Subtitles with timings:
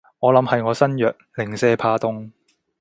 [0.17, 2.31] 我諗係我身弱，零舍怕凍